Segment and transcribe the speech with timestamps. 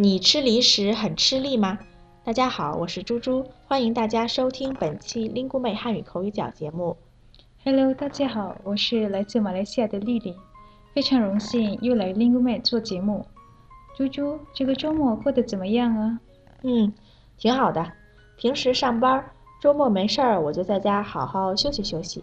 [0.00, 1.76] 你吃梨时很吃力吗？
[2.22, 6.96] 大家好，我是猪猪，欢迎大家收听本期 Lingu 妹汉语口语角节目。
[7.64, 10.36] Hello，大家好，我是来自马来西亚的丽丽，
[10.94, 13.26] 非常荣幸又来 Lingu 妹做节目。
[13.96, 16.20] 猪猪，这个周末过得怎么样啊？
[16.62, 16.92] 嗯，
[17.36, 17.84] 挺好的。
[18.36, 19.28] 平时上班，
[19.60, 22.22] 周末没事儿我就在家好好休息休息。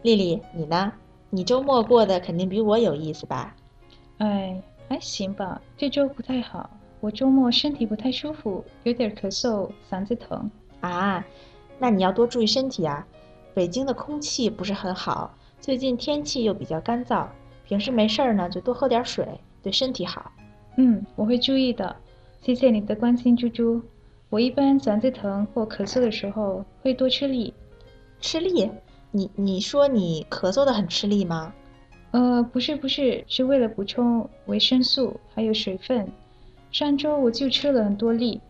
[0.00, 0.90] 丽丽，你呢？
[1.28, 3.54] 你周末过得肯定比我有意思吧？
[4.16, 6.70] 哎，还行吧，这周不太好。
[7.04, 10.50] 我周末身体不太舒服，有点咳嗽，嗓子疼。
[10.80, 11.22] 啊，
[11.78, 13.06] 那你要多注意身体啊。
[13.52, 17.26] 北京的空气不是很好，最近天气又比较干燥，
[17.66, 20.32] 平时没事儿呢就多喝点水，对身体好。
[20.78, 21.94] 嗯，我会注意的。
[22.40, 23.82] 谢谢你的关心，猪猪。
[24.30, 27.52] 我一般嗓子疼或咳嗽的时候会多吃力。
[28.18, 28.70] 吃力？
[29.10, 31.52] 你你说你咳嗽的很吃力吗？
[32.12, 36.10] 呃，不是不是，是为了补充维生素还有水分。
[36.74, 38.40] 上周我就吃了很多梨，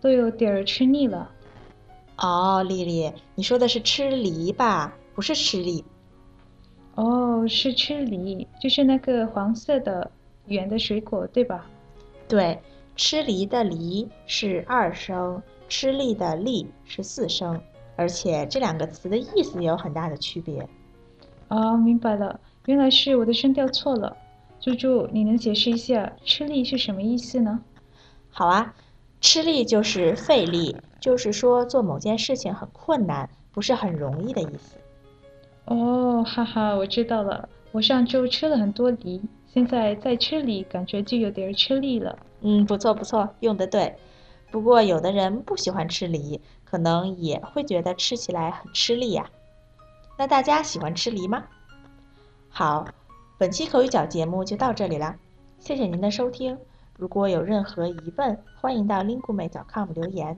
[0.00, 1.28] 都有点儿吃腻了。
[2.16, 4.94] 哦，丽丽，你说的是吃梨吧？
[5.16, 5.84] 不是吃梨。
[6.94, 10.08] 哦，是吃梨，就是那个黄色的
[10.46, 11.66] 圆的水果，对吧？
[12.28, 12.56] 对，
[12.94, 17.60] 吃梨的梨是二声，吃力的力是四声，
[17.96, 20.64] 而且这两个词的意思也有很大的区别。
[21.48, 24.16] 哦，明白了，原来是我的声调错了。
[24.60, 27.60] 猪猪，你能解释一下吃力是什么意思呢？
[28.32, 28.74] 好啊，
[29.20, 34.78] 吃力就是费力，就是说做某件事情很困难，不是很容易的意思。
[35.66, 37.48] 哦，哈哈，我知道了。
[37.70, 42.18] 我上周吃了很多梨，现在再吃梨，感觉就有点吃力了。
[42.40, 43.94] 嗯，不错不错，用的对。
[44.50, 49.30] 不过有的人不喜欢吃梨，可能也会觉得吃起来很吃力呀。
[50.18, 51.44] 那大家喜欢吃梨吗？
[52.48, 52.86] 好，
[53.38, 55.16] 本期口语角节目就到这里啦，
[55.58, 56.58] 谢谢您的收听。
[56.98, 60.36] 如果有任何疑问，欢迎到 linguemate.com 留言。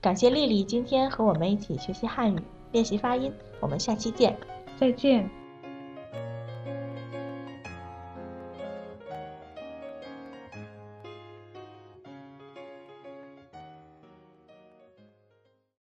[0.00, 2.38] 感谢丽丽今天和我们一起学习汉语，
[2.72, 3.32] 练习发音。
[3.60, 4.36] 我们下期见，
[4.78, 5.39] 再见。